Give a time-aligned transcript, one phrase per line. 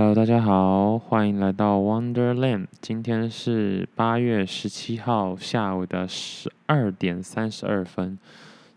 [0.00, 2.68] Hello，大家好，欢迎来到 Wonderland。
[2.80, 8.18] 今天是八月十七号下午的十二点三十二分，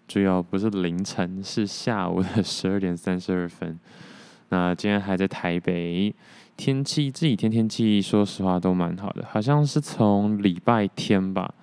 [0.06, 3.80] 主要不是凌晨，是下午的十二点三十二分。
[4.50, 6.14] 那今天还在台北，
[6.58, 11.54] 天气这几天天气说实话都蛮好的，好像是从礼拜天吧，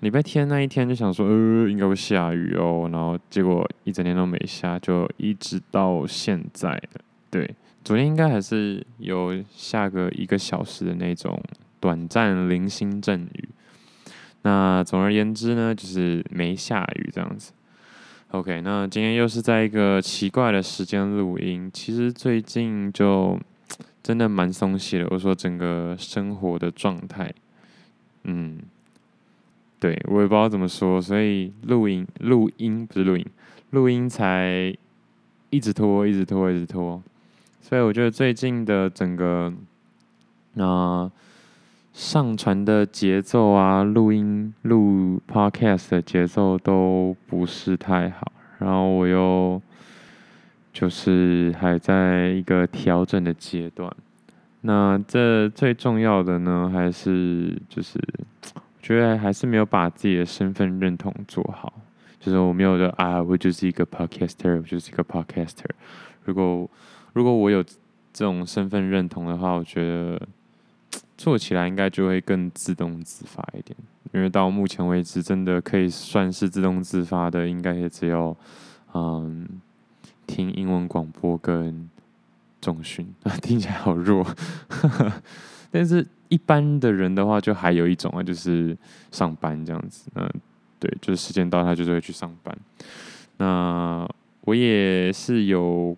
[0.00, 6.82] 礼拜天那一天就想说，呃，应该会下雨哦，然后结果一整天都没下，就一直到现在，
[7.30, 7.54] 对。
[7.84, 11.42] 昨天应该还是有下个一个小时的那种
[11.80, 13.48] 短暂零星阵雨。
[14.42, 17.52] 那总而言之呢，就是没下雨这样子。
[18.30, 21.70] OK，那今天又是在一个奇怪的时间录音。
[21.72, 23.38] 其实最近就
[24.02, 25.06] 真的蛮松懈的。
[25.10, 27.32] 我说整个生活的状态，
[28.24, 28.58] 嗯，
[29.78, 33.26] 对，我也不知道怎么说，所以录音录音不是录音，
[33.70, 34.74] 录音才
[35.50, 37.02] 一直拖，一直拖，一直拖。
[37.62, 39.50] 所以我觉得最近的整个
[40.56, 41.12] 啊、呃、
[41.94, 49.62] 上传的节奏啊，录音录 podcast 的节奏都不是太好，然后我又
[50.72, 53.90] 就是还在一个调整的阶段。
[54.62, 57.98] 那这最重要的呢，还是就是
[58.54, 61.72] 我觉得还是没有把自己的身份认同做好，
[62.20, 65.70] 就是我没有的啊，我就是一个 podcaster，我就是一个 podcaster。
[66.24, 66.68] 如果
[67.12, 67.62] 如果我有
[68.12, 70.20] 这种身份认同的话，我觉得
[71.16, 73.76] 做起来应该就会更自动自发一点。
[74.12, 78.36] 因为到目前为止，真的可以算是自动自发的，应该也只有
[78.94, 79.48] 嗯
[80.26, 81.88] 听英文广播跟
[82.60, 83.06] 重训，
[83.40, 84.26] 听起来好弱。
[85.70, 88.76] 但是一般的人的话，就还有一种啊，就是
[89.10, 90.10] 上班这样子。
[90.14, 90.30] 嗯，
[90.78, 92.56] 对，就是时间到，他就是会去上班。
[93.38, 94.06] 那
[94.42, 95.96] 我也是有。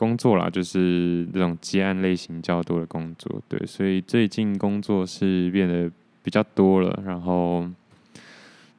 [0.00, 5.90] 工作啦，就是这种接案类型较多的工作，对，所以最近工作是变得
[6.22, 7.68] 比较多了，然后，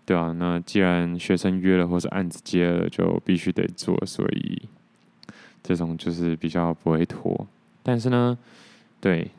[0.03, 4.63] 对啊，那既然学生约了或是案子接了，就必须得做，所以
[5.61, 7.47] 这种就是比较不会拖。
[7.83, 8.35] 但是呢，
[8.99, 9.29] 对，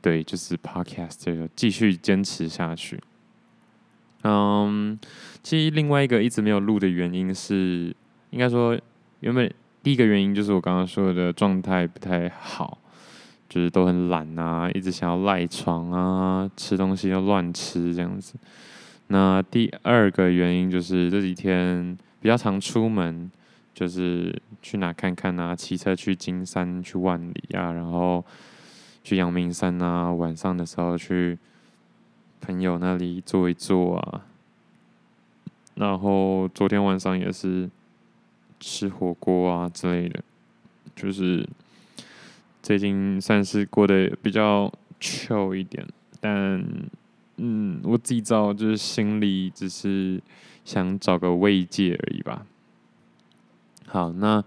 [0.00, 3.00] 对，就是 Podcast 这个继续坚持下去。
[4.22, 4.96] 嗯，
[5.42, 7.92] 其实另外一个一直没有录的原因是，
[8.30, 8.78] 应该说
[9.18, 9.52] 原本。
[9.82, 12.76] 第一个原因就是我刚刚说的状态不太好，
[13.48, 18.34] 就是都很懒啊，一直想要赖床啊，吃东西要乱吃这样子。
[19.06, 23.30] 那第二个原因就是这几天比较常出门，
[23.72, 28.22] 就是去哪看看啊，骑车去金山、去万里啊，然后
[29.02, 31.38] 去阳明山啊，晚上的时候去
[32.42, 34.26] 朋友那里坐一坐啊。
[35.76, 37.70] 然后昨天晚上也是。
[38.60, 40.22] 吃火锅啊之类的，
[40.94, 41.48] 就是
[42.62, 45.84] 最近算是过得比较 chill 一点，
[46.20, 46.62] 但
[47.38, 50.22] 嗯，我自己知道就是心里只是
[50.64, 52.46] 想找个慰藉而已吧。
[53.86, 54.44] 好，那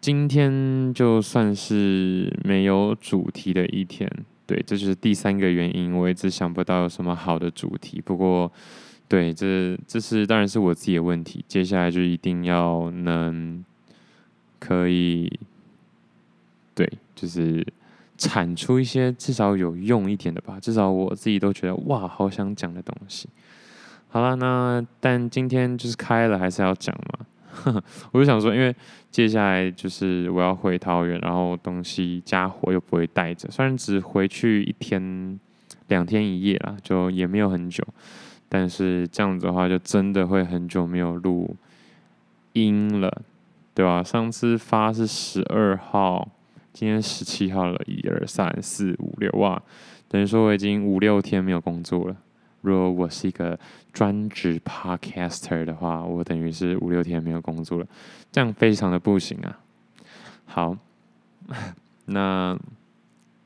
[0.00, 4.10] 今天就算是没有主题的一天，
[4.44, 8.50] 对，这就是第三个原因，我一直想不到有什么好的主题，不过。
[9.10, 11.44] 对，这这是当然是我自己的问题。
[11.48, 13.64] 接下来就一定要能
[14.60, 15.28] 可以，
[16.76, 17.66] 对，就是
[18.16, 20.60] 产出一些至少有用一点的吧。
[20.60, 23.28] 至少我自己都觉得哇，好想讲的东西。
[24.10, 27.82] 好了，那但今天就是开了，还是要讲嘛。
[28.12, 28.72] 我就想说，因为
[29.10, 35.36] 接下来就是我要回桃园，然后东西家伙又不会带着，虽然只回去一天
[35.88, 37.84] 两天一夜啦，就也没有很久。
[38.52, 41.54] 但是这样子的话，就真的会很久没有录
[42.54, 43.22] 音了，
[43.72, 44.02] 对吧？
[44.02, 46.28] 上次发是十二号，
[46.72, 49.62] 今天十七号了，一二三四五六，哇，
[50.08, 52.16] 等于说我已经五六天没有工作了。
[52.62, 53.56] 如果我是一个
[53.92, 57.86] 专职 podcaster 的话，我等于是五六天没有工作了，
[58.32, 59.60] 这样非常的不行啊。
[60.46, 60.76] 好，
[62.06, 62.58] 那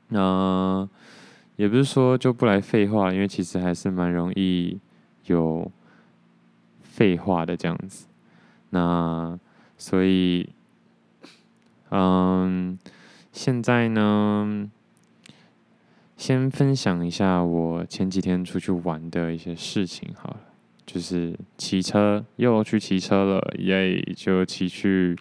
[0.07, 0.89] 那
[1.57, 4.79] 也不是说就不来废话，因为其实还是蛮容易。
[5.25, 5.71] 有
[6.81, 8.05] 废话的这样子，
[8.69, 9.37] 那
[9.77, 10.49] 所以，
[11.89, 12.77] 嗯，
[13.31, 14.69] 现在呢，
[16.15, 20.39] 先分享一下我前几天出去玩的一些事情好了，
[20.85, 25.17] 就是骑车又去骑车了，耶就骑去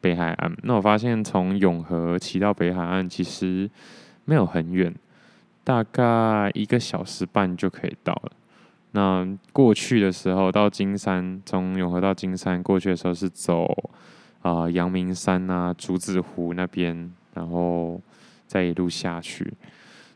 [0.00, 0.56] 北海岸。
[0.62, 3.70] 那我发现从永和骑到北海岸其实
[4.24, 4.94] 没有很远，
[5.62, 8.32] 大概一个小时半就可以到了。
[8.98, 13.72] 那过去的时候到金山，从永和到金山过去的时候是走
[14.42, 18.00] 啊阳明山啊竹子湖那边，然后
[18.48, 19.54] 再一路下去。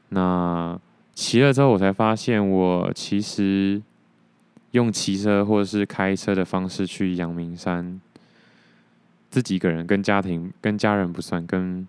[0.08, 0.76] 那
[1.14, 3.80] 骑了之后，我才发现我其实
[4.72, 8.00] 用骑车或者是开车的方式去阳明山，
[9.30, 11.86] 自己一个人跟家庭跟家人不算，跟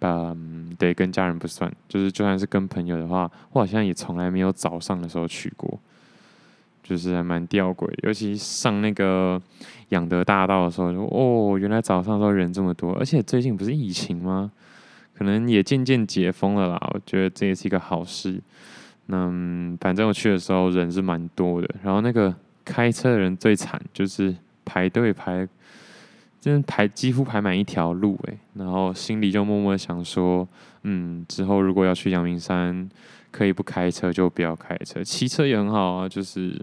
[0.00, 5.80] 嗯对，跟家人不算，就是就算是跟朋友的话，我好像也从来没有早上的时候去过。
[6.82, 9.40] 就是还蛮吊诡，尤其上那个
[9.90, 14.50] 仰德大道的时候，哦，原来早上都人这么多，而且最近不是疫情吗？
[15.14, 16.90] 可能也渐渐解封了啦。
[16.92, 18.40] 我觉得这也是一个好事。
[19.08, 22.34] 嗯、反正我去的时候人是蛮多的，然后那个
[22.64, 24.34] 开车的人最惨，就是
[24.64, 25.46] 排队排，
[26.40, 28.38] 真的排几乎排满一条路诶。
[28.54, 30.48] 然后心里就默默想说，
[30.82, 32.88] 嗯，之后如果要去阳明山，
[33.30, 36.60] 可以不开车就不要开车，骑车也很好啊，就是。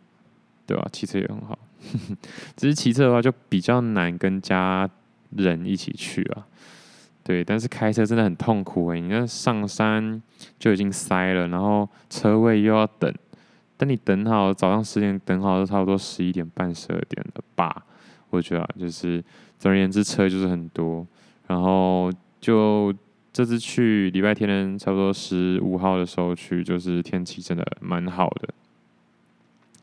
[0.69, 0.87] 对吧？
[0.91, 1.57] 骑车也很好，
[2.55, 4.87] 只是骑车的话就比较难跟家
[5.31, 6.45] 人一起去啊。
[7.23, 8.99] 对，但是开车真的很痛苦哎！
[8.99, 10.21] 你那上山
[10.59, 13.11] 就已经塞了，然后车位又要等，
[13.77, 17.85] 等你等好早上十点等好，都差不多十一点半、十二点了吧？
[18.29, 19.23] 我觉得啊，就是
[19.57, 21.05] 总而言之，车就是很多。
[21.47, 22.93] 然后就
[23.33, 28.49] 这次去礼拜天，差不多十五号的时候去，就是天气真的蛮好的。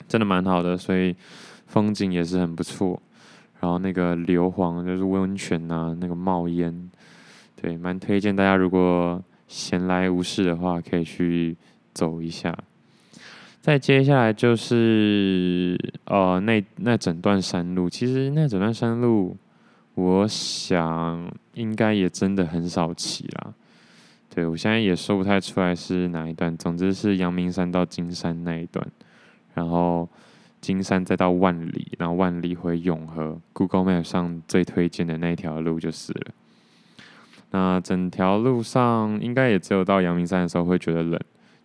[0.08, 1.14] 真的蛮好的，所以
[1.66, 3.00] 风景也是很不错。
[3.60, 6.90] 然后那个硫磺就是温泉呐、那个冒烟，
[7.60, 11.56] 对，蛮推荐大家如果闲来无事的话，可以去
[11.94, 12.56] 走一下。
[13.62, 19.36] 再接下来就是呃，那那整段山路，其实那整段山路，
[19.94, 23.54] 我想应该也真的很少骑啦。
[24.32, 28.86] 对，我现在也说不太出来是哪一段，总之是阳明山到金山那一段。
[29.56, 30.08] 然后
[30.60, 36.32] 金山再到万里，然后万里回永和，Google Map 上最推荐的那条路就是了。
[37.52, 41.18] 那整条路上应该也只有到阳明山的时候会觉得冷，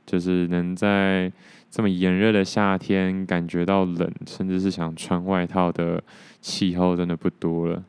[0.05, 1.29] 就是能在
[1.69, 6.01] 这么炎热的夏天感觉到冷，甚至是想穿外套的
[6.39, 7.83] 气候真的不多了，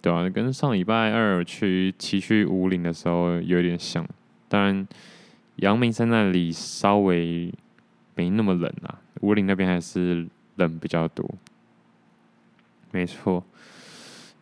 [0.00, 4.04] 对啊，跟上礼拜二去骑去五岭的时候有点像，
[4.48, 4.88] 当然
[5.56, 7.52] 阳明山那里稍微
[8.16, 8.98] 没那么冷啊。
[9.20, 10.26] 武岭那边还是
[10.56, 11.28] 人比较多，
[12.90, 13.42] 没错，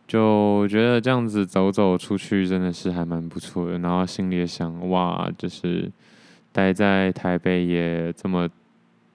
[0.07, 3.79] 就觉得这样子走走出去真的是还蛮不错的。
[3.79, 5.91] 然后心里也想，哇，就是
[6.51, 8.49] 待在台北也这么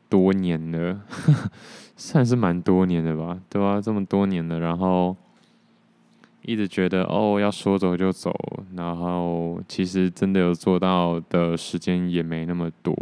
[0.08, 1.00] 多年了，
[1.96, 5.16] 算是蛮多年的吧，对啊，这么多年了，然后
[6.42, 8.32] 一直觉得哦，要说走就走，
[8.76, 12.94] 然后其实真的有做到的时间也没那么多。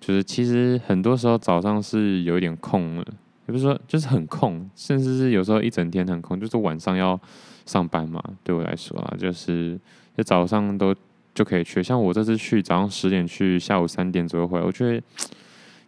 [0.00, 3.04] 就是其实很多时候早上是有一点空了，
[3.46, 7.20] 也不是说就是很空，甚至是有时候一整天很空，就是晚上要
[7.66, 8.18] 上班嘛。
[8.42, 9.78] 对我来说啊，就是
[10.16, 10.94] 就早上都
[11.34, 11.82] 就可以去。
[11.82, 15.02] 像我这次去早上十点去，下午三点左右回来，我觉得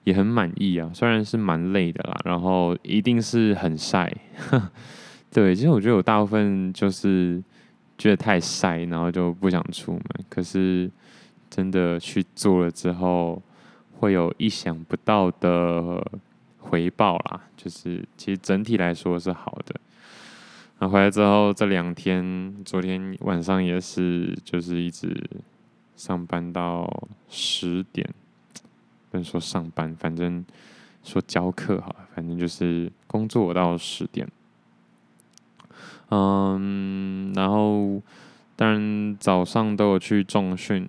[0.04, 0.90] 也很满意啊。
[0.92, 4.14] 虽然是蛮累的啦，然后一定是很晒。
[5.32, 7.42] 对，其实我觉得我大部分就是
[7.96, 10.02] 觉得太晒，然后就不想出门。
[10.28, 10.90] 可是
[11.48, 13.42] 真的去做了之后。
[14.02, 16.04] 会有意想不到的
[16.58, 19.80] 回报啦，就是其实整体来说是好的。
[20.80, 25.16] 那回来之后这两天，昨天晚上也是，就是一直
[25.94, 28.04] 上班到十点，
[29.12, 30.44] 不能说上班，反正
[31.04, 34.28] 说教课哈，反正就是工作到十点。
[36.10, 38.02] 嗯，然后
[38.56, 40.88] 当然早上都有去重训。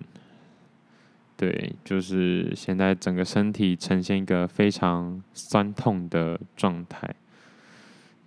[1.36, 7.12] 对，就是现在整个身体呈现一个非常酸痛的状态，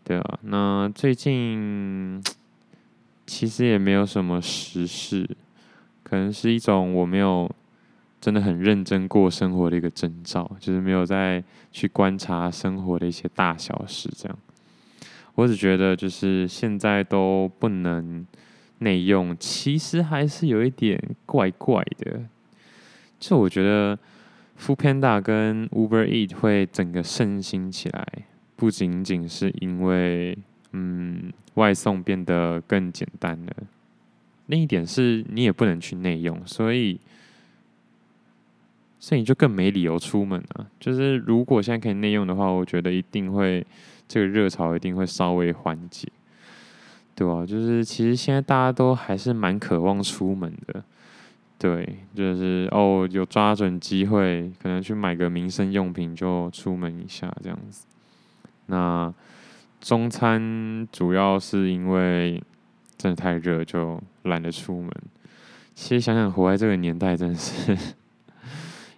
[0.03, 0.39] 对啊。
[0.41, 2.21] 那最近
[3.25, 5.27] 其实也没有什么时事，
[6.03, 7.49] 可能是一种我没有
[8.19, 14.09] 真的很认真过生活的一个征兆，就是没有再去观察生活的一些大小事。
[14.17, 14.37] 这样，
[15.35, 18.27] 我只觉得就是现在都不能
[18.79, 22.21] 内用，其实还是有一点怪怪的。
[23.19, 23.97] 就我觉得
[24.59, 28.05] ，Foodpanda 跟 Uber Eat 会整个盛行起来，
[28.55, 30.37] 不仅仅是因为
[30.71, 33.53] 嗯外送变得更简单了，
[34.45, 36.99] 另一点是你也不能去内用，所以
[38.99, 40.67] 所以你就更没理由出门了。
[40.79, 43.65] 就是如果现在可以内用的话，我觉得一定会
[44.07, 46.07] 这个热潮一定会稍微缓解，
[47.15, 47.43] 对吧？
[47.45, 50.83] 就是其实现在大家都还是蛮渴望出门的。
[51.59, 57.85] 对，就是哦，有抓准机会，可能去买个民生用品就出门一下这样子。
[58.67, 59.11] 那
[59.81, 62.43] 中餐主要是因为
[62.95, 64.91] 真的太热，就懒得出门。
[65.73, 67.71] 其实想想活在这个年代，真的是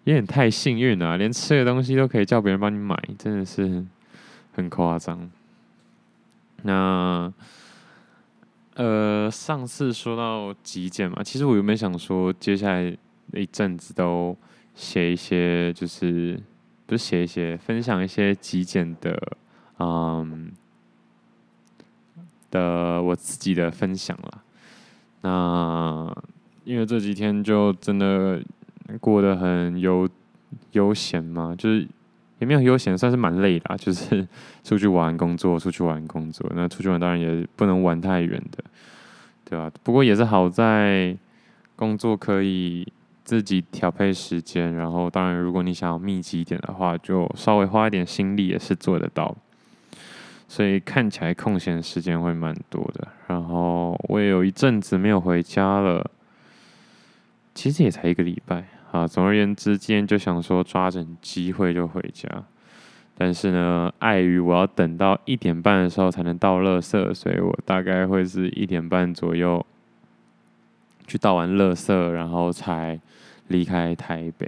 [0.04, 3.86] 有点太幸运了，连吃的东西都可以叫别人帮你买，真的是
[4.54, 5.30] 很夸张。
[6.64, 7.32] 那
[8.80, 12.98] 呃，上次说到极简嘛，其实我原本想说，接下来
[13.34, 14.34] 一阵子都
[14.74, 16.42] 写一些，就是
[16.86, 19.22] 不是写一些，分享一些极简的，
[19.80, 20.50] 嗯
[22.50, 24.44] 的我自己的分享啦。
[25.24, 26.24] 那
[26.64, 28.42] 因为这几天就真的
[29.02, 30.08] 过得很悠
[30.72, 31.86] 悠闲嘛，就是
[32.40, 34.28] 也没有悠闲， 算是蛮累的，就是
[34.64, 36.50] 出去玩工作，出去玩工作。
[36.56, 38.64] 那出去玩当然也不能玩太远的，
[39.46, 39.72] 对吧？
[39.84, 41.16] 不过也是好在
[41.76, 42.92] 工作可以
[43.24, 49.36] 自己调配时间，然后当然如果你想要密集一点的话，就稍微花一点心力也是做得到。
[50.48, 53.08] 所以看起来空闲时间会蛮多的。
[53.28, 56.10] 然后我也有一阵子没有回家了。
[57.54, 59.08] 其实也才一个礼拜啊。
[59.08, 62.28] 总而言之，今天就想说抓紧机会就回家，
[63.18, 69.66] 但是呢，碍于我要等到一点半的时候才能倒垃圾，所以我大概会是一点半左右
[71.08, 73.00] 去倒完垃圾，然后才
[73.48, 74.48] 离开台北。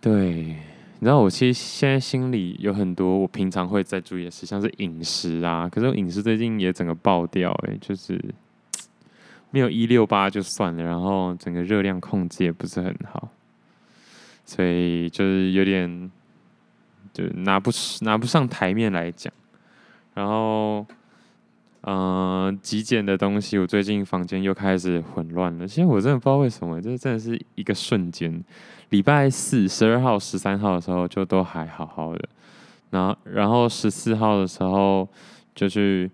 [0.00, 8.22] 对，你知道我其实现在心里有很多我平常会在注意的事，像是饮食啊，可是我饮食最近也整个爆掉，哎，就是。
[9.54, 13.28] 没有一六八就算了，然后整个热量控制也不是很好，
[14.44, 16.10] 所以就是有点
[17.12, 17.70] 就拿不
[18.00, 19.32] 拿不上台面来讲。
[20.12, 20.84] 然后，
[21.82, 25.68] 嗯、极简的东西，我最近房间又开始混乱了。
[25.68, 28.42] 其实我真的不知道为什么，这真的是一个瞬间。
[28.90, 32.28] 礼拜四、十二号、十三号的时候就都还好好的，
[32.90, 35.08] 然后然后十四号的时候
[35.54, 36.10] 就去。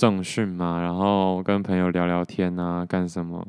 [0.00, 3.46] 重训嘛，然后跟朋友聊聊天啊，干什么？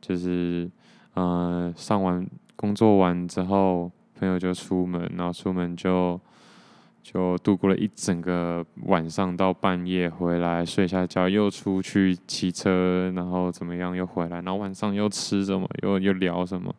[0.00, 0.68] 就是，
[1.14, 2.26] 呃，上完
[2.56, 3.88] 工作完之后，
[4.18, 6.20] 朋友就出门，然后出门就
[7.04, 16.74] 就度过了一整个晚上到半夜回来睡下觉，又出去骑车，然后怎么样又回来，然后晚上又吃什么，又又聊什么，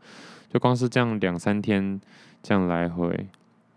[0.49, 1.97] 就光是这样两三天
[2.43, 3.25] 这样来回，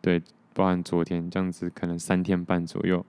[0.00, 0.20] 对，
[0.54, 3.06] 包含昨天这样子，可能三天半左右。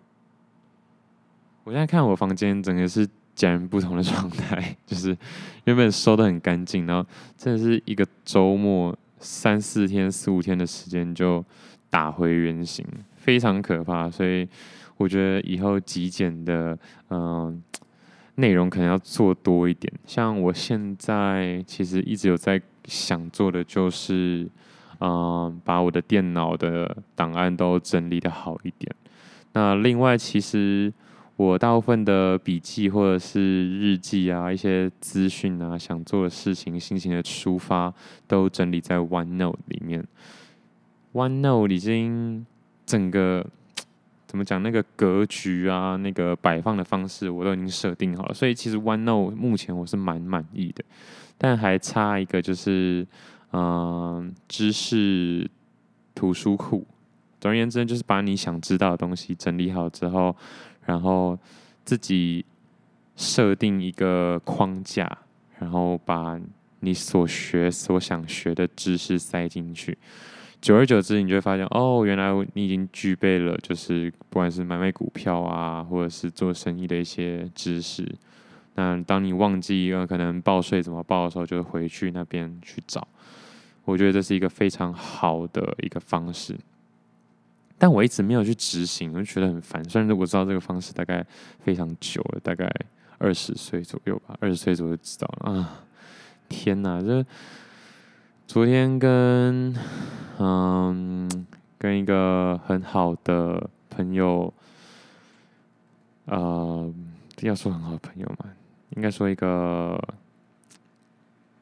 [1.63, 5.15] 我现在看我房间，整个是截然不同的状态， 就是
[5.65, 11.44] 原本收得很干净，然后真的是一个周末三四天、四五天的时间就
[11.89, 12.84] 打回原形，
[13.15, 14.10] 非常可怕。
[14.10, 14.48] 所以
[14.98, 16.77] 我觉得以后极简的
[17.10, 17.62] 嗯、
[18.36, 19.94] 内容可能要做多一点。
[20.08, 24.50] 像我现在其实一直有在想做的，就是
[25.00, 28.91] 嗯、把我的电脑的档案都整理得好一点。
[29.53, 30.91] 那另外其实。
[31.41, 37.91] 我大部分的笔记或者是日记啊，一些资讯啊，想做的事情、心情的抒发，
[38.27, 40.05] 都整理在 OneNote 里面。
[41.13, 42.45] OneNote 已经
[42.86, 43.43] 整个
[44.27, 44.62] 怎么讲？
[44.62, 48.33] 那个格局啊，那个摆放的方式，我都已经设定好了。
[48.36, 50.83] 所以其实 OneNote 目前我是蛮满意的，
[51.39, 53.07] 但还差一个就是，
[53.51, 55.50] 嗯、知识
[56.13, 56.86] 图书库。
[57.39, 60.36] 总而言之，就是把你想知道的东西整理好之后。
[60.85, 61.38] 然后
[61.83, 62.45] 自己
[63.15, 65.17] 设定一个框架，
[65.59, 66.39] 然后把
[66.79, 69.97] 你所学、所想学的知识塞进去。
[70.59, 78.07] 久而久之，你就会发现，哦，原来你已经具备了，就是不管是买卖股票啊，或者是做生意的一些知识。
[78.75, 83.07] 那当你忘记呃可能报税怎么报的时候，就回去那边去找。
[83.85, 86.55] 我觉得这是一个非常好的一个方式。
[87.81, 89.83] 但我一直没有去执行，我就觉得很烦。
[89.89, 91.25] 虽然我知道这个方式大概
[91.63, 92.71] 非常久了，大概
[93.17, 95.83] 二十岁左右吧，二十岁左右就知道了啊！
[96.47, 97.25] 天哪，这
[98.45, 99.75] 昨天跟
[100.38, 101.27] 嗯
[101.79, 104.53] 跟一个很好的朋友，
[106.25, 106.93] 呃，
[107.41, 108.45] 要说很好的朋友嘛，
[108.95, 110.00] 应该说一个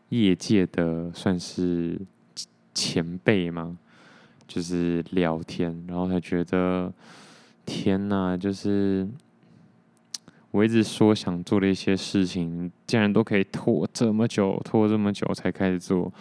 [0.09, 1.97] 业界的算是
[2.73, 3.77] 前辈吗？
[4.49, 6.91] 就是聊天，然后才觉得
[7.67, 9.07] 天呐，就是
[10.49, 16.11] 我一直说想做的一些事情，竟然都可以拖这么久，拖这么久才开始做，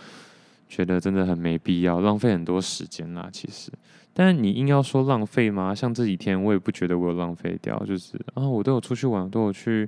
[0.68, 3.30] 觉得真的很没必要，浪费很多时间啦。
[3.32, 3.73] 其实，
[4.12, 5.75] 但你硬要说浪费吗？
[5.75, 9.87] 像这几天，我也不觉得我有浪费掉，就是啊，我都有出去玩，都有去，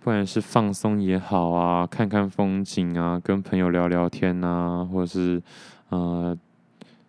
[0.00, 5.42] 不管是放松也好啊，看看风景啊，跟朋友聊聊天啊，或者是
[5.88, 6.36] 呃。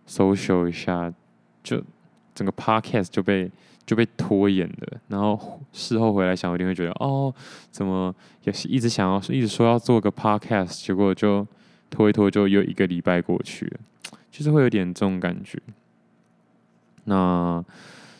[0.08, 1.14] Social 一下，
[1.64, 1.84] 就
[2.34, 3.52] 整个 podcast 就被
[3.86, 5.00] 就被拖延了。
[5.08, 7.34] 然后事后回来想，我一定会觉得，哦，
[7.70, 11.46] 怎么也是一直想要一直说要做个 podcast，结果就
[11.90, 13.80] 拖一拖，就又一个礼拜过去了，
[14.32, 15.62] 就是会有点这种感觉。
[17.06, 17.64] 那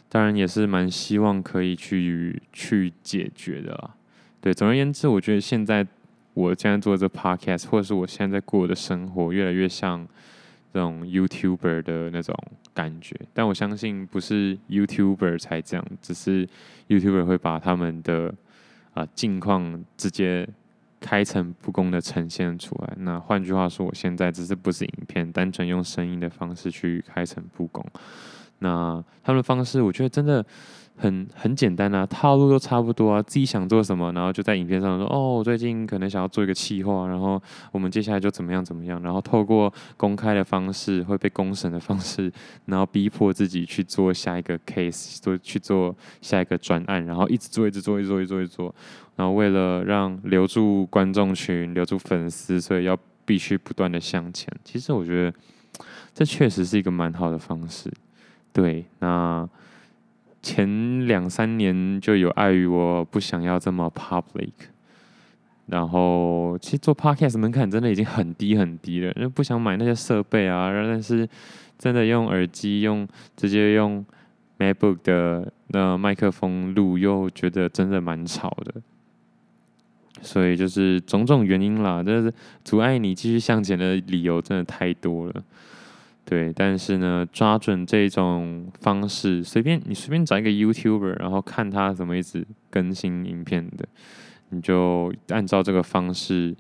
[0.10, 3.94] 当然也是蛮希望可以去去解决的啦。
[4.40, 5.86] 对，总而言之，我觉得现在
[6.34, 10.08] 我现在做这 podcast，或者是我现在在过的生活，越来越像
[10.78, 12.36] 这种 YouTuber 的那种
[12.72, 13.16] 感觉。
[13.34, 16.48] 但我相信不是 YouTuber 才这样，只是
[16.88, 18.28] YouTuber 会把他们的
[18.94, 20.48] 啊、呃、近况直接
[21.00, 22.94] 开诚布公的呈现出来。
[22.98, 27.84] 那换句话说，我现在只是不是影片，单纯用声音的方式去开诚布公。
[28.60, 30.46] 那他们的方式，我觉得真的。
[30.98, 33.22] 很很简单啊，套路都差不多啊。
[33.22, 42.32] 自己想做什么，然后就在影片上说：“哦，我最近可能想要做一个企划，然后我们接下来就怎么样怎么样。”然后透过公开的方式，会被公审的方式，
[42.66, 48.76] 然后逼迫自己去做下一个 case，做去做下一个专案，然后一直做，一直做，一直做，一直做，一直做。
[49.16, 54.52] 然后为了让留住观众群，留住粉丝，所以要必须不断的向前。
[54.64, 55.38] 其实我觉得
[56.14, 57.94] 这确实是一个蛮好的方式。
[58.52, 59.48] 对，那。
[60.48, 64.54] 前两三年就有碍于我不想要这么 public，
[65.66, 71.28] 然后其实做 podcast 门槛真的已经很低很低了，因为不想买那些设备啊，但是
[71.78, 74.06] 真的用耳机用直接用
[74.58, 78.82] MacBook 的那麦克风录，又觉得真的蛮吵的，
[80.22, 85.44] 所以就是种种原因啦，就是阻碍你继续向前的理由真的太多了。
[86.30, 93.88] 对，但是呢，抓准这种方式，随便你随便找一个 YouTuber，然后看他怎么一直更新影片的，
[94.50, 96.54] 你就按照这个方式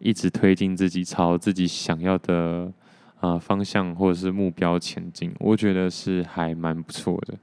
[0.00, 2.72] 一直推进自己朝自己想要的
[3.20, 7.38] 啊、方向或者是目标前进，我觉得是还蛮不错的。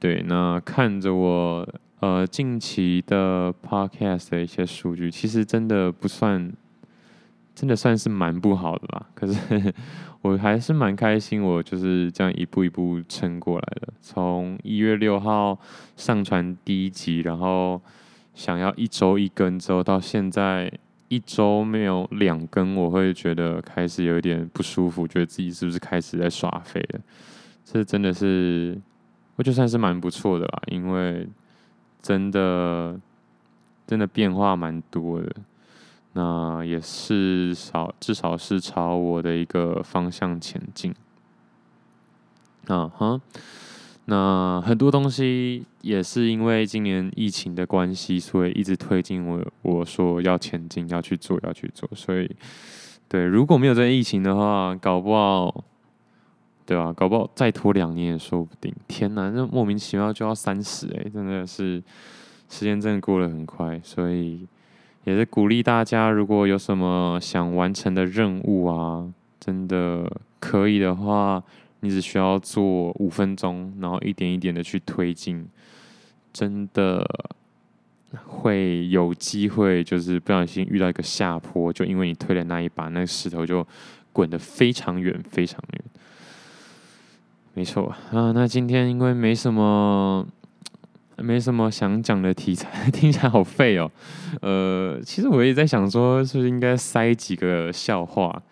[0.00, 1.68] 对，那看着我
[2.00, 6.52] 呃近期的 Podcast 的一些数据，其实真的不算。
[7.54, 9.74] 真的算是蛮不好的吧，可是
[10.22, 13.88] 我还是蛮开心，我就是这样一步一步撑过来的。
[14.00, 15.58] 从一月六号
[15.96, 17.80] 上传第一集，然后
[18.32, 20.72] 想要一周一更之后，到现在
[21.08, 27.00] 一周没有两更，我会觉得开始有一点不舒服，觉得自己是不是开始在耍废了？
[27.64, 28.80] 这真的是，
[29.34, 31.28] 我就算是蛮不错的啦，因为
[32.00, 32.96] 真的
[33.88, 35.34] 真的变化蛮多的。
[36.14, 40.94] 那也是少，至少是朝我的一个方向前进。
[42.66, 43.20] 啊哈，
[44.04, 49.42] 那很多东西也是因为今年疫情的关系，所以一直推进我。
[49.62, 51.88] 我说要前进，要去做，要去做。
[51.94, 52.30] 所以，
[53.08, 55.64] 对，如果没有这疫情的话，搞不好，
[56.66, 56.92] 对吧？
[56.92, 58.74] 搞不好再拖两年也说不定。
[58.86, 61.82] 天哪，这莫名其妙就要三十哎，真的是
[62.50, 64.46] 时间真的过得很快，所以。
[65.04, 69.04] 也是鼓励大家，如果有什么想完成的任务啊，
[69.40, 71.42] 真的可以的话，
[71.80, 75.44] 你只需要做五分钟，然后一点一点的去推进，
[76.32, 77.04] 真的
[78.24, 83.66] 会有机会，就是不小心遇到一个下坡，就因为你推的那一把，那个石头就
[84.12, 85.84] 滚得非常远，非常远。
[87.54, 90.26] 没错啊，那今天因为没什么。
[91.22, 93.90] 没什么想讲的题材， 听起来好废哦。
[94.40, 98.42] 呃，其实我也在想说，是不是应该塞几个笑话？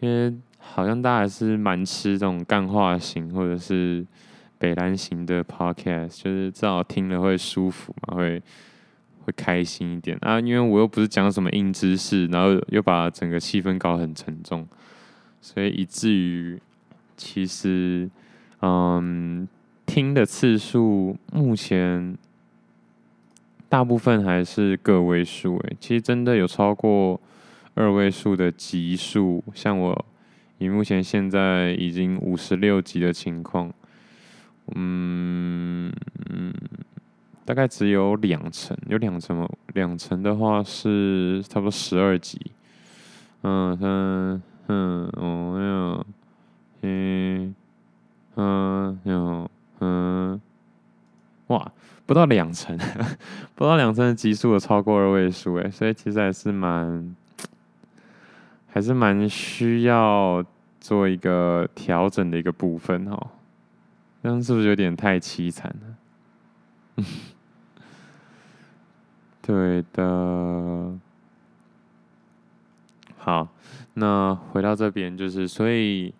[0.00, 4.04] 因为好像大家还是蛮吃这种干话型或者是
[4.58, 8.42] 北兰型的 podcast，就是至少听了会舒服嘛，会
[9.24, 10.40] 会开心一点啊。
[10.40, 14.66] 因为我又不是讲什么硬知识，然后又把整个气氛搞很沉重，
[15.40, 16.58] 所以以至于
[17.16, 18.10] 其实，
[18.62, 19.46] 嗯。
[19.86, 22.16] 听的次数目前
[23.68, 27.20] 大部分还是个位数，诶，其实真的有超过
[27.74, 30.04] 二位数的级数，像我
[30.58, 33.72] 以目前现在已经五十六级的情况，
[34.74, 35.92] 嗯
[36.30, 36.54] 嗯，
[37.44, 42.40] 大概只有两成，有两成，两成的话是差不多十二级，
[43.42, 46.06] 嗯哼哼，哦哟，
[46.82, 47.54] 嗯
[48.36, 49.50] 嗯哟。
[49.84, 50.40] 嗯，
[51.48, 51.72] 哇，
[52.06, 52.74] 不到两成，
[53.54, 57.14] 不到两成的级数有超过二位数诶，所以其实还是蛮，
[58.66, 60.42] 还是蛮需要
[60.80, 63.30] 做一个调整的一个部分哈。
[64.22, 65.74] 这样是不是有点太凄惨
[66.96, 67.04] 了？
[69.42, 70.98] 对的。
[73.18, 73.48] 好，
[73.92, 76.14] 那回到这边就是，所以。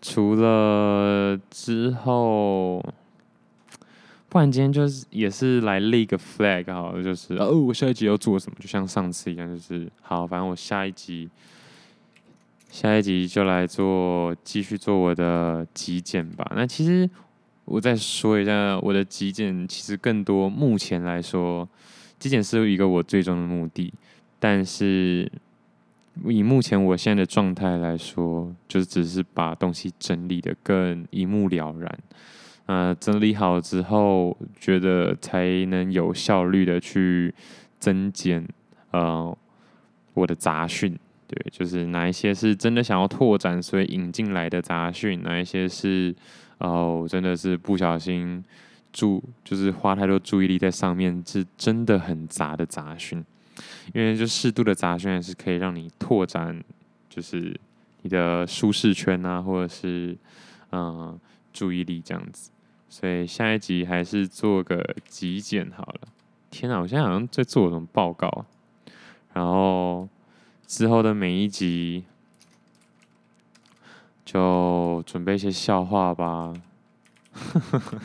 [0.00, 2.78] 除了之后，
[4.28, 8.56] 不然今天就是也是来立个 flag 好了，就是哦，我下一集要做什么？
[8.60, 11.28] 就像上次一样，就是好，反正我下一集，
[12.70, 16.52] 下一集就来做，继续做我的极简吧。
[16.54, 17.10] 那其实
[17.64, 21.68] 我再说一下，我的极简其实更多，目前来说，
[22.18, 23.92] 极简是一个我最终的目的，
[24.38, 25.30] 但是。
[26.26, 31.98] 以目前我现在的状态来说，就只是把东西整理的更一目了然。
[32.66, 37.34] 呃，整理好之后，觉得才能有效率的去
[37.78, 38.46] 增减
[38.90, 39.36] 呃
[40.14, 40.98] 我的杂讯。
[41.26, 46.14] 对，就是哪一些是真的想要拓展，所以引进来的杂讯，哪一些是
[46.58, 48.44] 哦、真的是不小心
[48.92, 53.24] 注，就是花太多注意力在上面，是真的很杂的杂讯。
[53.92, 56.62] 因为就适度的杂讯是可以让你拓展，
[57.08, 57.58] 就是
[58.02, 60.16] 你的舒适圈啊，或者是
[60.72, 61.18] 嗯、
[61.52, 62.50] 注意力这样子。
[62.88, 66.00] 所以下一集还是做个极简好了。
[66.50, 68.46] 天哪，我现在好像在做什么报告。
[69.34, 70.08] 然后
[70.66, 72.04] 之后的每一集
[74.24, 76.54] 就准备一些笑话吧。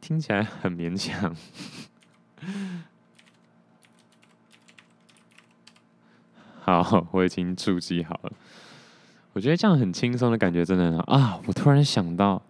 [0.00, 1.34] 听起来很勉强。
[6.66, 8.32] 好，我已经注记好了。
[9.32, 11.38] 我觉得这样很轻松的感觉真的很好啊！
[11.46, 12.42] 我突然想到，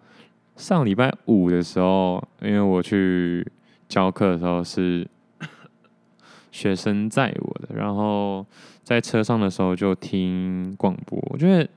[0.56, 3.46] 上礼拜五的时候，因为我去
[3.88, 5.06] 教课的时候是
[6.50, 8.46] 学生载我的，然后
[8.82, 11.22] 在车上的时候就听广播。
[11.30, 11.68] 我觉得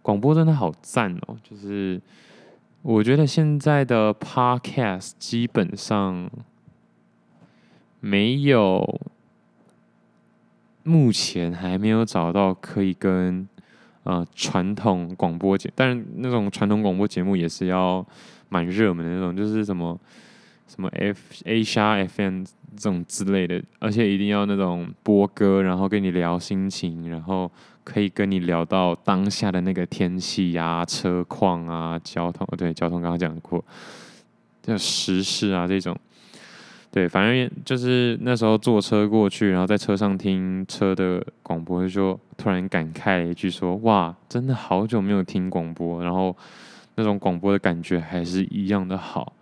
[0.00, 1.36] 广播真的好赞哦！
[1.42, 2.00] 就是
[2.80, 6.30] 我觉得现在的 Podcast 基本上
[8.00, 8.98] 没有。
[10.84, 13.48] 目前还没有找到可以跟
[14.04, 18.04] 呃传统广播节，但是那种传统广播节目也是要
[18.48, 19.98] 蛮热门的那种，就是什么
[20.66, 22.44] 什么 F A 杀 FM
[22.76, 27.50] 这种之类的，而且一定要那种播歌，然后跟你聊心情，然后
[27.84, 33.64] 可以跟你聊到当下的那个天气啊、车况啊、交通，对，交通刚刚讲过，
[34.62, 35.96] 就时事啊这种。
[36.92, 46.36] 对，反正就是那时候坐车过去，然后在车上听车的广播，就突然感慨了一句说：“哇，真的好久没有听广播，然后
[46.96, 49.32] 那种广播的感觉还是一样的好。”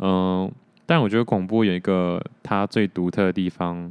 [0.00, 0.52] 嗯，
[0.84, 3.90] 但我觉得广播有一个它最独特的地方，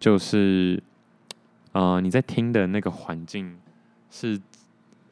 [0.00, 0.82] 就是
[1.72, 3.54] 呃，你在听的那个环境
[4.10, 4.40] 是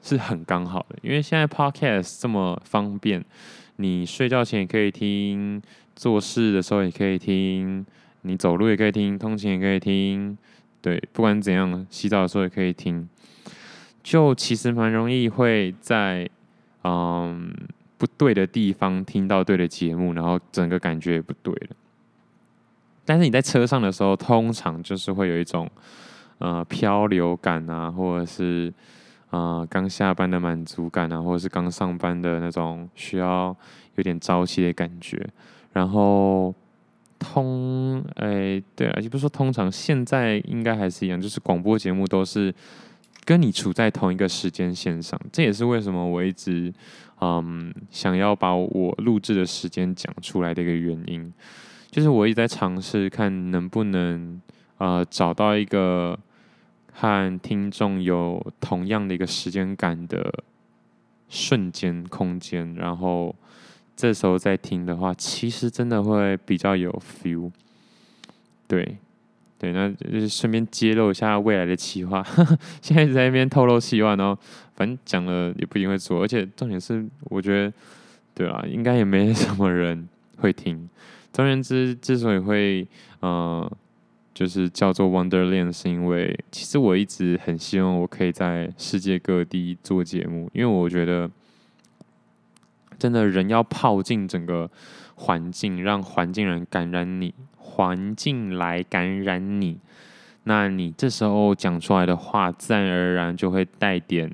[0.01, 3.23] 是很刚好的，因为现在 Podcast 这么方便，
[3.77, 5.61] 你睡觉前也可以听。
[5.97, 7.85] 做事的时候也可以听，
[8.21, 10.39] 你走路也可以听，通勤也可以听，
[10.81, 13.09] 对，不管怎样，洗澡的时候也可以听。
[14.03, 16.31] 就其实蛮容易会在
[16.85, 17.53] 嗯
[17.99, 21.77] 不对的地方听到对的节目，然后整个感觉也不对了。
[23.05, 25.69] 但是你在车上的时候，通常就是会有一种
[26.39, 28.73] 呃漂流感啊，或者是
[29.31, 33.57] 呃刚下班的满足感啊，或者是刚上班的那种需要
[33.95, 35.27] 有点朝气的感觉。
[35.77, 36.55] 然后
[37.19, 42.55] 通，哎，对啊，也不是说通常，现在应该还是一样，就是广播节目都是
[43.27, 45.21] 跟你处在同一个时间线上。
[45.31, 46.73] 这也是为什么我一直
[47.21, 51.31] 嗯想要把我录制的时间讲出来的一个原因，
[51.91, 54.41] 就是我一直在尝试看能不能
[54.79, 56.19] 呃找到一个
[56.95, 60.43] 和听众有同样的一个时间感的
[61.29, 63.37] 瞬间空间，然后。
[63.97, 67.51] 这时候再听的话，其实真的会比较有 feel。
[68.69, 68.99] 对，
[69.59, 72.23] 对，那就是顺便揭露一下未来的企划。
[72.83, 74.39] 现在在那边透露企划，然后
[74.75, 77.73] 反正讲了也不一定会做，而且重点是，我觉得，
[78.35, 80.07] 对啊，应该也没什么人
[80.39, 80.89] 会听。
[81.33, 82.87] 总而言之，之所以会
[83.21, 83.71] 呃，
[84.35, 91.31] 就是叫做 Wonderland，是因为其实我一直很希望我可以在世界各地做节目，因为我觉得。
[92.99, 94.71] 真的，人要泡进整个
[95.15, 99.79] 环境，让环境人感染你，环境来感染你，
[100.45, 104.31] 那你这时候讲出来的话，自然而然就会带点，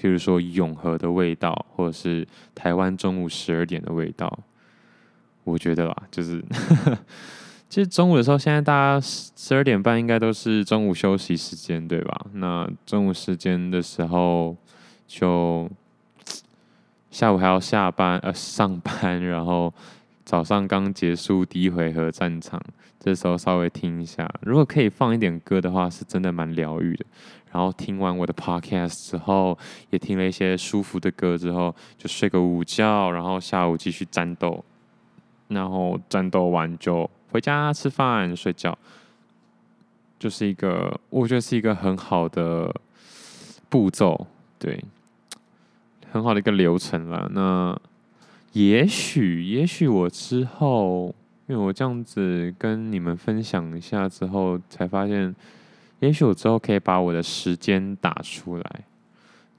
[0.00, 4.38] 譬如说永和的味道，或者是台湾中午十二点的味道。
[5.44, 6.42] 我觉得啦，就是，
[7.68, 12.26] 其实中午的时候，现在大家十二点半应该都是中午休息时间，对吧？
[12.34, 14.56] 那中午时间的时候
[15.06, 15.70] 就。
[17.14, 19.72] 下午还要下班呃 上班，然后
[20.24, 22.60] 早上刚结束第一回合战场，
[22.98, 27.06] 这时候稍微听一下，如果可以放一点歌的话，是真的蛮疗愈的。
[27.52, 29.56] 然后听完我的 podcast 之后，
[29.90, 34.64] 也听了一些舒服的歌之后，就睡个午觉，然后下午继续战斗，
[35.46, 38.76] 然后战斗完就回家吃饭睡觉，
[40.18, 42.74] 就是一个我觉得是一个很好的
[43.68, 44.26] 步骤，
[44.58, 44.84] 对，
[46.14, 47.28] 很好的一个流程了。
[47.34, 47.78] 那
[48.52, 51.14] 也许，也许我之后。
[51.46, 55.34] 因为我这样子跟你们分享一下之后，才发现，
[56.00, 58.80] 也许我之后可以把我的时间打出来，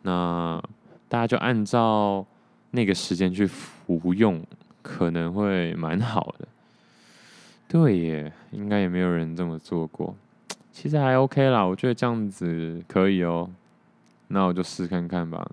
[0.02, 0.60] 那
[1.08, 2.26] 大家就按照
[2.72, 4.44] 那个时间去服用，
[4.82, 6.48] 可能会蛮好的。
[7.68, 10.16] 对耶，应该也没有人这么做过，
[10.72, 13.48] 其实还 OK 啦，我觉得这样子可以哦，
[14.30, 15.48] 那我就试看看吧。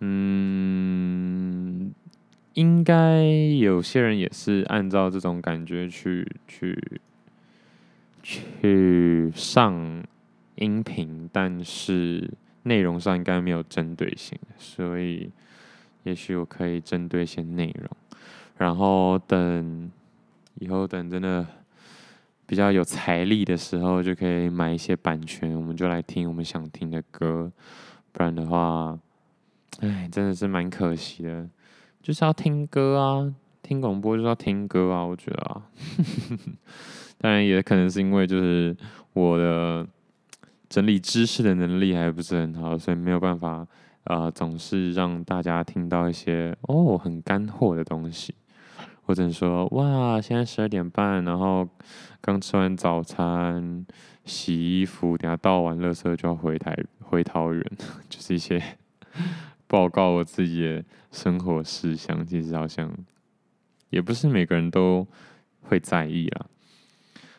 [0.00, 1.92] 嗯。
[2.54, 7.00] 应该有些人也是按照这种感觉去去
[8.22, 10.02] 去上
[10.54, 12.30] 音频，但是
[12.62, 15.30] 内容上应该没有针对性，所以
[16.04, 17.90] 也许我可以针对一些内容，
[18.56, 19.90] 然后等
[20.54, 21.46] 以后等真的
[22.46, 27.52] 比较有财力的时候，就可以买一些版权，我们就来听我们想听的歌，
[28.12, 28.98] 不然的话，
[29.80, 31.48] 哎，真的是蛮可惜的。
[32.02, 35.62] 就是要听歌啊，听广播就是要听歌啊，我觉得啊，
[37.18, 38.76] 当然也可能是因为就是
[39.12, 39.86] 我的
[40.68, 43.66] 整理知识的能力还不是很好，所以没有办法
[44.04, 48.34] 啊、总是让大家听到一些哦很干货的东西。
[49.04, 51.68] 或者说哇，现在十二点半，然后
[52.20, 53.86] 刚吃完早餐，
[54.24, 57.64] 洗衣服，等下倒完垃圾就要回台回桃园，
[58.08, 58.60] 就是一些。
[59.66, 62.92] 报告我自己的生活事项，其实好像
[63.90, 65.06] 也不是每个人都
[65.62, 66.46] 会在意啦。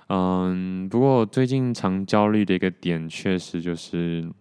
[0.07, 4.31] 嗯，不过最近常焦虑的一个点，确实就是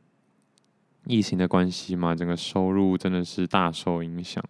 [1.07, 4.43] 疫情的关系嘛，整个收入真的是大受影响。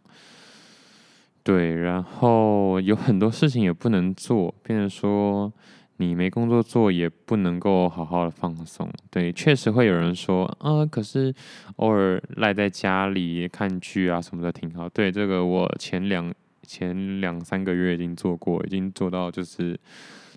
[1.43, 5.53] 对，然后有很多事情也不能做，变成说。
[5.99, 8.87] 你没工作做，也不能够好好的放松。
[9.11, 11.35] 对，确实会有人说，啊，可是
[11.77, 14.89] 偶尔赖在家里看剧啊什么的挺好。
[14.91, 16.33] 对，这个我前两
[16.63, 19.79] 前两三个月已经做过，已经做到就是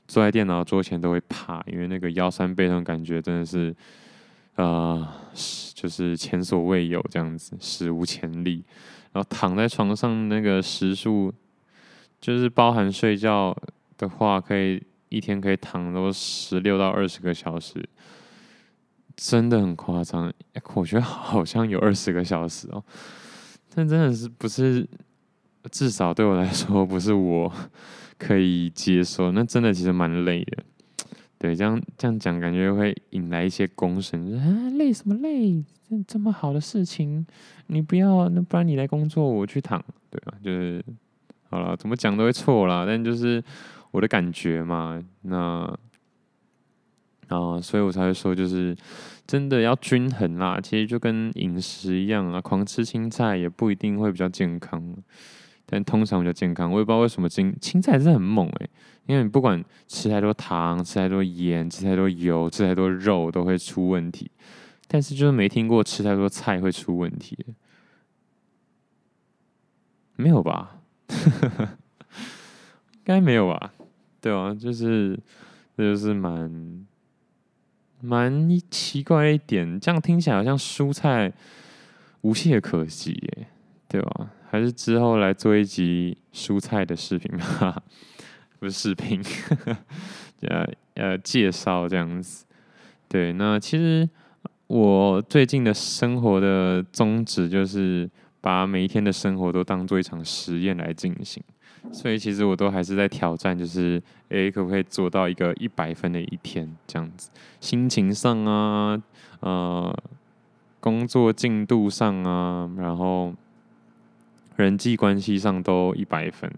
[0.08, 3.76] 坐在电脑桌前都会怕，因为那个腰酸背痛感觉真的是，
[4.56, 5.06] 呃，
[5.74, 8.64] 就是前所未有这样子，史无前例。
[9.12, 11.34] 然后躺在床上那个时数，
[12.22, 13.54] 就是包含睡觉
[13.98, 14.82] 的话，可以。
[15.10, 17.84] 一天可以躺都十六到二十个小时，
[19.16, 20.32] 真的很夸张。
[20.76, 22.84] 我觉得好像有二十个小时哦，
[23.74, 24.88] 但真的是不是，
[25.72, 27.52] 至少对我来说不是我
[28.20, 29.32] 可以接受。
[29.32, 30.64] 那真的其实蛮累的。
[31.40, 34.38] 对，这样这样讲，感觉会引来一些公审。
[34.38, 35.64] 啊，累什么累？
[35.90, 37.26] 这这么好的事情，
[37.68, 40.34] 你不要，那不然你来工作，我去躺，对吧？
[40.44, 40.86] 就是
[41.50, 43.44] 好了，怎么讲都会错啦，但就是。
[43.92, 45.78] 我的感觉嘛，那
[47.28, 48.76] 啊，所以我才会说，就是
[49.28, 50.60] 真的要均衡啦。
[50.60, 54.96] 其实就跟饮食一样啊，狂吃青菜也不一定会比较健康，
[55.66, 56.72] 但通常比较健康。
[56.72, 58.70] 我也不知道为什么青青菜是很猛诶、
[59.06, 64.32] 因为你不管吃太多糖、吃太多盐、吃太多油、吃太多肉都会出问题，
[64.88, 67.38] 但是就是没听过吃太多菜会出问题，
[70.16, 70.82] 没有吧？
[72.94, 73.74] 应该没有吧？
[74.22, 75.18] 对啊，就是
[75.78, 76.86] 这就是蛮
[78.02, 81.32] 蛮奇怪一点，这样听起来好像蔬菜
[82.22, 83.48] 无懈可击耶，
[83.88, 84.30] 对吧？
[84.50, 87.82] 还是之后来做一集蔬菜的视频吧，
[88.60, 89.22] 不是视频，
[90.42, 92.46] 呃呃介绍这样子。
[93.08, 94.10] 对，那其实
[94.68, 98.10] 我最近的生活的宗旨就是
[98.42, 101.44] 把每一天的生活都当做一场实验来进行。
[101.92, 107.30] 所以其实我都还是在挑战，就是诶，可不可以做到一个一百分的一天这样子？
[107.60, 109.02] 心情上啊，
[109.40, 109.98] 呃，
[110.80, 113.34] 工作进度上啊，然后
[114.56, 116.52] 人际关系上都一百分，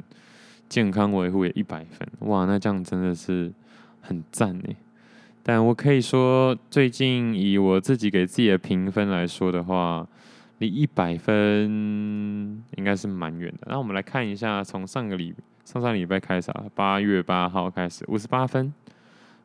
[0.68, 2.08] 健康维护也一百分。
[2.30, 3.52] 哇，那这样真的是
[4.02, 4.76] 很赞诶。
[5.44, 10.08] 但我可以说，最近以我自己给自己的评分来说的话。
[10.62, 13.68] 离一百分应该是蛮远的。
[13.68, 15.34] 那我们来看一下，从上个礼
[15.66, 18.72] 上上礼拜开始啊，八月八号开始五十八分，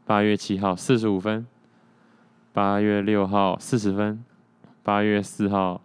[0.05, 1.47] 八月七号四十五分，
[2.53, 4.23] 八月六号四十分，
[4.83, 5.81] 八月四号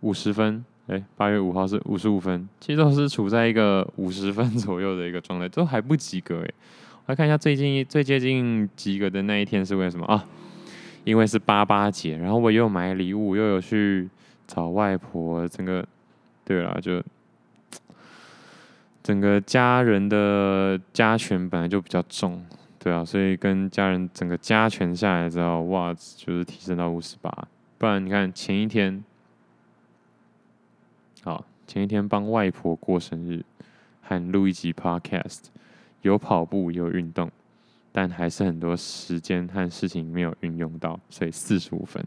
[0.00, 6.50] 五十分，哎，八月五号是五十五分，其实都是处在一个五十分左右的一个状态，都还不及格哎。
[7.04, 10.24] 来看一下最近最接近及格的那一天是为什么啊？
[11.04, 14.08] 因为是八八节，然后我又买礼物，又有去
[14.48, 15.86] 找外婆，整个
[16.44, 17.00] 对了，就
[19.00, 22.44] 整个家人的家权本来就比较重，
[22.78, 27.30] 对啊，所以跟家人整个加权下来之后，哇，就是提升到五十八。
[27.76, 29.04] 不然你看前一天，
[31.22, 33.44] 好，前一天帮外婆过生日，
[34.00, 35.44] 还录一集 Podcast，
[36.02, 37.30] 有跑步，有运动。
[37.90, 42.04] 但还是很多时间和事情没有运用到，所以四十五分。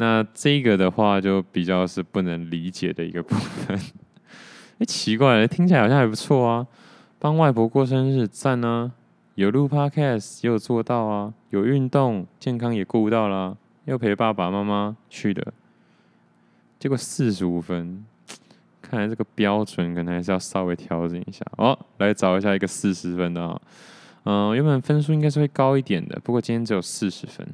[0.00, 3.78] 那这个的话就比较是不能理解的一个部分。
[4.80, 6.66] 哎，奇怪了，听起来好像还不错啊。
[7.18, 8.92] 帮外婆过生日，赞啊！
[9.34, 11.34] 有录 podcast，也有做到啊。
[11.50, 15.52] 有运动，健康也顾到了，又陪爸爸妈妈去的。
[16.78, 18.02] 结果四十五分，
[18.80, 21.44] 看来这个标准可能还是要稍微调整一下。
[21.58, 23.60] 哦，来找一下一个四十分的啊。
[24.24, 27.46] 嗯，原本分数应该是会高一点的，不过今天只有四十分，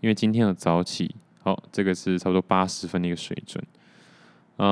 [0.00, 1.14] 因为今天有早起。
[1.42, 3.64] 好，这个是差不多八十分的一个水准。
[4.56, 4.66] 啊，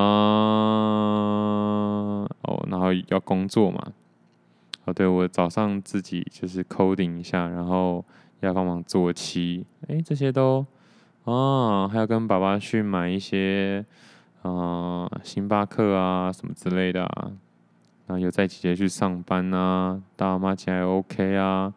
[2.41, 3.93] 哦，然后要工作嘛。
[4.85, 8.03] 哦，对，我早上自己就是 coding 一下，然后
[8.39, 9.65] 要帮忙做漆。
[9.87, 10.65] 哎，这些都，
[11.25, 13.85] 哦，还要跟爸爸去买一些，
[14.43, 17.31] 啊，星巴克啊什么之类的啊。
[18.07, 21.73] 然后有在姐姐去上班啊，大妈起来 OK 啊，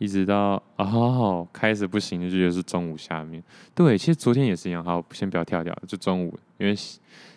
[0.00, 3.40] 一直到哦开始不行，就觉得是中午下面。
[3.74, 4.82] 对，其实昨天也是一样。
[4.82, 6.74] 好，先不要跳掉，就中午，因为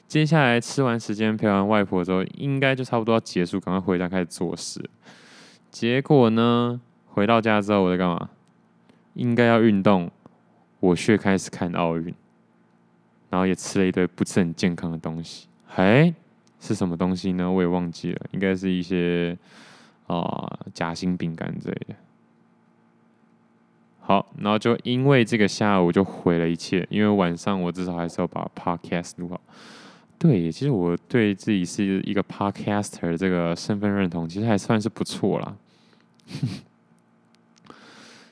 [0.08, 4.84] 接下来吃完时间陪完外婆之后，应该就差不多要结束，赶快回家开始做事。
[5.69, 8.30] 结果呢，回到家之后我在干嘛？
[9.13, 10.10] 应该要运动，
[10.80, 12.13] 我却开始看奥运，
[13.30, 15.47] 然后也吃了一堆不是很健康的东西。
[15.67, 16.13] 嘿。
[16.65, 17.52] 是什么东西呢？
[17.52, 19.38] 我也忘记了，应该是一些
[20.08, 21.95] 啊、夹心饼干之类的。
[24.06, 29.39] 好，然后就因为这个下午就毁了一切，因为晚上我至少还是要把 podcast 录好。
[30.20, 35.56] 对，其实我对自己是一个 podcaster 这个身份认同，其实还算是不错啦。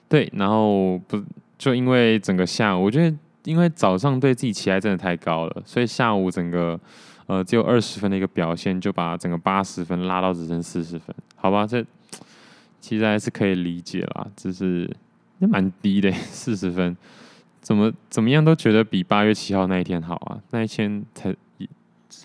[0.10, 1.24] 对，然后不
[1.58, 6.80] 就因为整个下午，我觉得因为早上对自己期待真的太高了，所以下午整个。
[7.28, 11.66] 呃，只有二十分的一个表现，就把整个八十分拉到只剩四十分，好吧？
[11.66, 11.82] 这
[12.82, 14.90] 其实还是可以理解啦，只是
[15.42, 16.96] 也蛮低的， 四十分，
[17.60, 21.36] 怎么怎么样都觉得比八月七号那一天好啊，那一天才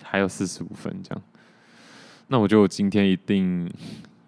[0.01, 1.21] 还有四十五分这样。
[2.27, 3.69] 那我觉得我今天一定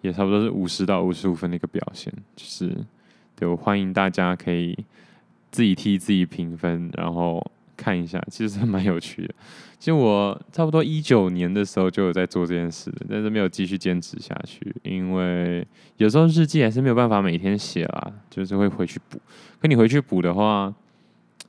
[0.02, 2.76] 也差不多是五十到五十五分的一个表现，就是
[3.34, 4.76] 对，我欢迎大家可以
[5.50, 7.50] 自己替自己评分，然后。
[7.82, 9.34] 看一下，其实蛮有趣的。
[9.80, 15.66] 其实我差不多一九年的时候就有在做这件事，但是没有继续坚持下去，因为
[15.96, 19.18] 有时候日记还是没有办法每天写啦，就是会回去补。
[19.58, 20.72] 可你回去补的话，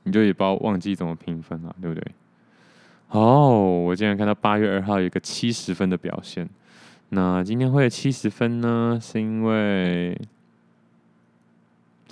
[0.04, 2.12] 你就也不要忘记怎么评分了，对不对？
[3.10, 6.48] 哦，我竟然看到八月二号有一个七十分的表现。
[7.10, 10.18] 那今天会有七十分呢，是因为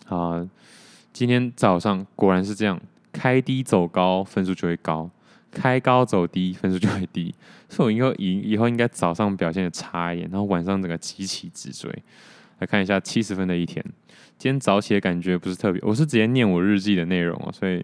[0.09, 0.47] 啊，
[1.15, 2.79] 今天早上果然是这样。
[3.13, 5.11] 开低走高，分数就会高；
[5.51, 7.35] 开高走低，分数就会低。
[7.69, 11.91] 所以我以后以以后应该早上表现的差一点，然后晚上整个极其直追。
[12.59, 13.83] 来看一下七十分的一天，
[14.37, 15.81] 今天早起的感觉不是特别。
[15.83, 17.83] 我是直接念我日记的内容哦，所以，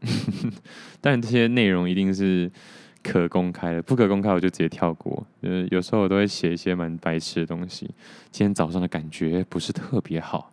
[1.00, 2.50] 但这些内容一定是
[3.02, 5.26] 可公开的，不可公开我就直接跳过。
[5.42, 7.84] 呃，有时候我都会写一些蛮白痴的东西。
[8.30, 10.50] 今天早上的感觉不是特别好。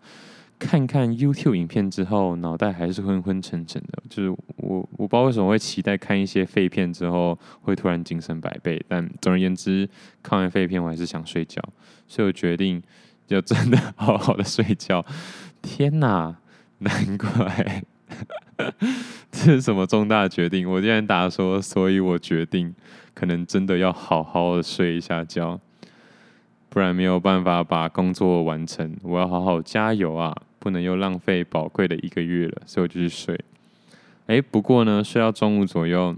[0.64, 4.04] 看看 YouTube 影片之后，脑袋还是昏昏沉沉的。
[4.08, 8.80] 就是我，我不知道为什么会期待看一些废片之后会突然精神百倍。
[8.88, 9.90] 但总而言之，
[10.22, 11.60] 看完废片我还是想睡觉，
[12.08, 12.82] 所以我决定
[13.26, 15.04] 就真的好好的睡觉。
[15.64, 16.38] 天哪，
[16.78, 17.84] 难怪
[19.32, 20.70] 这是什么重大决定？
[20.70, 22.74] 我竟然打说，所以我决定
[23.16, 25.60] 可能真的要好好的睡一下觉，
[26.70, 28.96] 不然没有办法把工作完成。
[29.02, 30.36] 我要好好加油啊！
[30.62, 33.44] 不能又浪费宝贵的一个月了，所以我就去睡。
[34.28, 36.16] 哎，不过呢，睡到中午左右，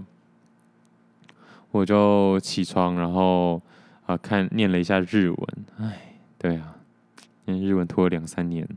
[1.70, 3.62] 我就起床，然后
[4.04, 5.38] 啊，看念了一下日文。
[5.78, 6.76] 哎，对啊，
[7.46, 8.68] 念日文拖了两三年，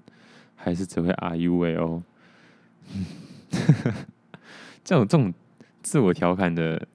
[0.55, 2.01] 还是只会 Are you A O。
[4.86, 5.34] 这种这种
[5.84, 6.88] 自我调侃的，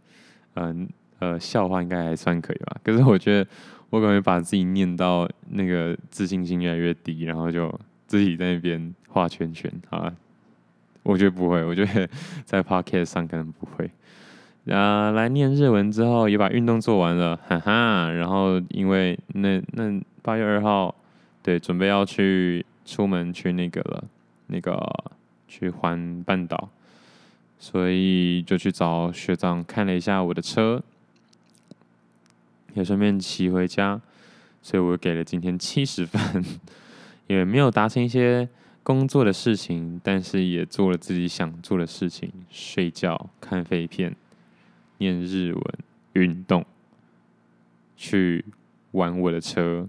[0.55, 2.79] 嗯呃，笑话应该还算可以吧？
[2.83, 3.51] 可是我觉得
[3.91, 7.79] 我可能把自己念到那个自信心越来越低，然后就。
[8.13, 10.15] 自己在那边画圈圈啊，
[11.03, 12.07] 我觉得不会，我觉得
[12.45, 13.91] 在 podcast 上可能不会。
[14.71, 18.11] 啊，来念日文之后也把运动做完了，哈哈。
[18.11, 20.95] 然后因为那那八月二号，
[21.43, 24.05] 对，准备要去出门去那个了，
[24.49, 24.79] 那个
[25.49, 26.69] 去环半岛，
[27.59, 30.83] 所以就去找学长看了一下我的车，
[32.75, 33.99] 也顺便骑回家，
[34.61, 36.45] 所以我给了今天七十分，
[37.33, 38.49] 也没有达成一些
[38.83, 44.15] 工作的事情，但是也做了自己想做的事情：睡觉、看废片、
[44.99, 45.63] 念日文、
[46.13, 46.65] 运动、
[47.97, 48.45] 去
[48.91, 49.89] 玩我的车，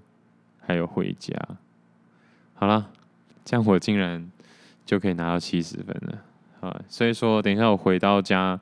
[0.62, 1.36] 还有回家。
[2.54, 2.92] 好了，
[3.44, 4.32] 这样我竟然
[4.86, 6.24] 就可以拿到七十分了
[6.62, 6.82] 啊！
[6.88, 8.60] 所以说，等一下我回到家，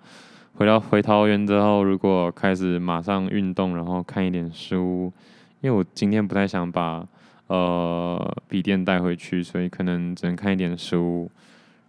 [0.56, 5.12] 回到回桃园之后，如果开始马上运动，然后看一点书，
[5.60, 7.08] 因为我今天不太想把。
[7.52, 11.30] 呃，笔电带回去，所以可能只能看一点书，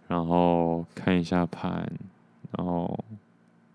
[0.09, 1.89] 然后看一下盘，
[2.57, 2.99] 然后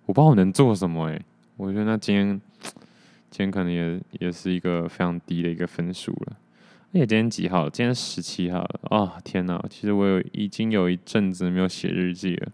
[0.05, 1.23] 我不知道我能做什么诶，
[1.57, 2.39] 我觉得那今天
[3.33, 6.37] 今天可能也也是一个非常低的一个分数了。
[6.93, 7.71] 而且今天几号？
[7.71, 8.81] 今天十七号了。
[8.91, 9.59] 哦，天哪！
[9.71, 12.53] 其实我有已经有一阵子没有写日记了。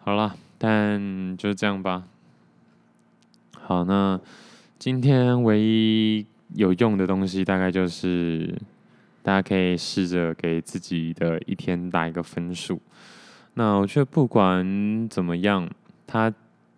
[0.00, 2.02] 好了，但就这样吧。
[3.52, 4.20] 好，那
[4.76, 6.26] 今天唯一。
[6.54, 8.54] 有用的东西大概就是，
[9.22, 12.80] 大家可以试着给自己的一天打一个分数。
[13.54, 15.68] 那我觉得不管怎么样，
[16.06, 16.32] 它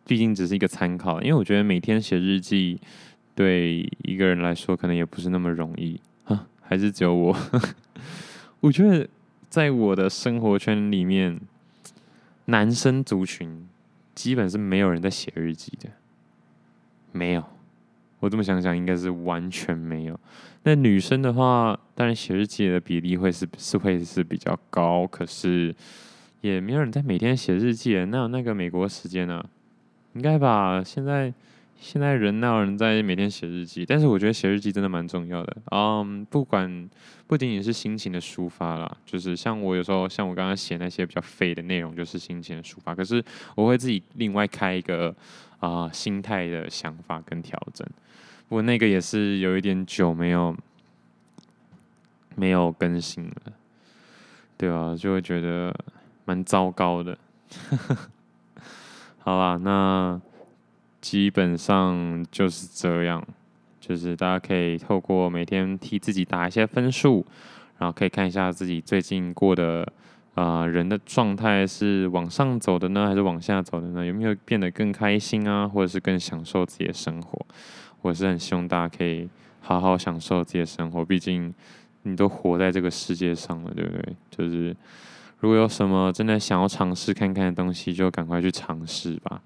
[0.06, 2.80] 毕竟只是一个参考，因为我觉得每天写日记
[3.34, 7.36] 对一个人来说可能也不是那么容易啊，还是只有我。
[8.60, 9.08] 我觉得
[9.48, 11.40] 在我的生活圈里面，
[12.46, 13.68] 男生族群
[14.14, 15.90] 基本是没有人在写日记的，
[17.12, 17.44] 没有。
[18.24, 20.18] 我这么想想，应该是完全没有。
[20.62, 25.74] 那女生的话，当然写日记的比例会是是会是比较高，可是
[26.40, 28.02] 也没有人在每天写日记。
[28.06, 29.44] 那有那个美国时间呢？
[30.14, 30.82] 应该吧？
[30.82, 31.30] 现在
[31.84, 33.84] 现在人哪有人在每天写日记？
[33.84, 35.56] 但是我觉得写日记真的蛮重要的。
[35.70, 36.88] 嗯，不管
[37.26, 42.94] 不仅仅是心情的抒发啦，就是像我有时候像我刚刚写那些比较废的内容，就是心情的抒发。
[42.94, 43.22] 可是
[43.54, 45.14] 我会自己另外开一个
[45.60, 47.86] 啊、心态的想法跟调整。
[48.48, 50.56] 不过那个也是有一点久没有
[52.34, 53.52] 没有更新了，
[54.56, 55.78] 对啊，就会觉得
[56.24, 57.18] 蛮糟糕的。
[59.20, 60.18] 好啦，那
[61.04, 63.22] 基本上就是这样，
[63.78, 67.26] 就是大家可以透过每天替自己打一些分数，
[67.76, 69.86] 然后可以看一下自己最近过的
[70.34, 74.06] 啊、人的状态是往上走的呢，还是往下走的呢？
[74.06, 77.38] 有没有变得更开心啊，或者是更享受自己的生活？
[78.00, 79.28] 我是很希望大家可以
[79.60, 81.52] 好好享受自己的生活，毕竟
[82.04, 84.16] 你都活在这个世界上了，对不对？
[84.30, 84.74] 就是
[85.40, 89.42] 如果有什么真的想要尝试看看的东西，就赶快去尝试吧。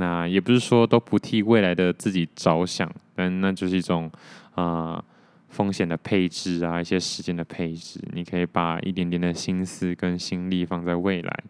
[0.00, 4.10] 那也不是说都不替未来的自己着想，但那就是一种
[4.54, 5.04] 啊、
[5.50, 8.00] 风险的配置啊，一些时间的配置。
[8.14, 11.44] 你可以把一点点的心思跟心力放在未来，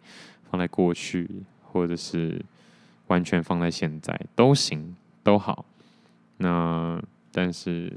[0.51, 1.31] 放在过去，
[1.63, 2.45] 或者是
[3.07, 5.65] 完全放在现在都行，都好。
[6.39, 7.93] 那但是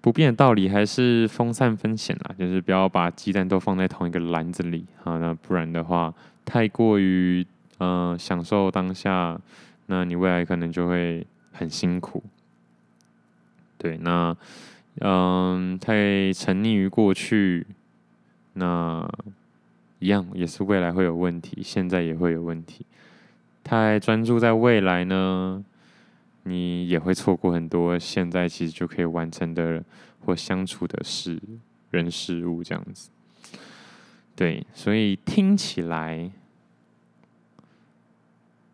[0.00, 5.18] 不变的道理还是分散风险啦，就是不要把鸡蛋都放在同一个篮子里啊。
[5.18, 6.12] 那不然的话，
[6.44, 7.46] 太过于
[7.80, 9.40] 嗯、享受当下，
[9.86, 12.22] 那你未来可能就会很辛苦。
[13.76, 14.36] 对，那
[15.00, 17.66] 嗯、太沉溺于过去，
[18.52, 19.08] 那
[19.98, 22.84] 一样也是未来会有问题，现在也会有问题。
[23.64, 25.64] 太专注在未来呢，
[26.42, 29.82] 你也会错过很多现在其实就可以完成的
[30.24, 31.40] 或相处的事、
[31.90, 33.10] 人事物这样子。
[34.36, 36.30] 对，所以听起来，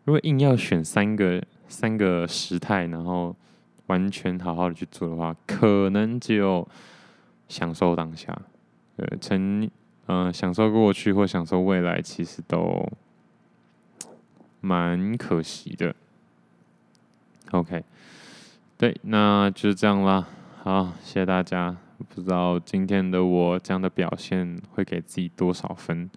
[0.07, 3.35] 如果硬要选三个三个时态，然后
[3.87, 6.65] 完全好好的去做的话，可能只有
[7.49, 8.33] 享受当下。
[8.95, 9.63] 呃，曾
[10.05, 12.89] 嗯、呃、享受过去或享受未来，其实都
[14.61, 15.93] 蛮可惜的。
[17.51, 17.83] OK，
[18.77, 20.25] 对，那就这样啦。
[20.63, 21.75] 好，谢谢大家。
[22.07, 26.09] 不知道今天的我这样的表现会给自己多少分，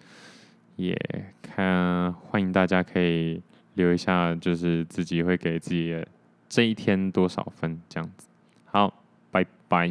[0.77, 0.95] 也
[1.41, 3.41] 看欢迎大家可以
[3.75, 6.03] 留一下，就是自己会给自己
[6.49, 8.27] 这一天多少分这样子。
[8.65, 9.87] 好，拜拜。